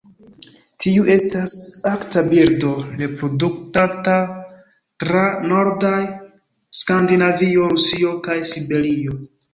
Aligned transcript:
Tiu 0.83 1.03
estas 1.15 1.51
arkta 1.89 2.23
birdo, 2.31 2.71
reproduktanta 3.01 4.15
tra 5.05 5.27
nordaj 5.53 6.01
Skandinavio, 6.81 7.73
Rusio 7.77 8.19
kaj 8.31 8.41
Siberio. 8.55 9.21